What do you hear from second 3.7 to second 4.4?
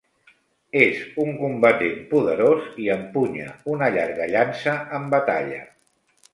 una llarga